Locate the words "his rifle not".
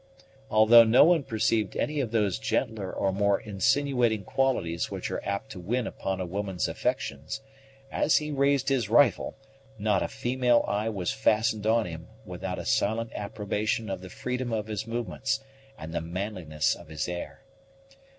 8.69-10.01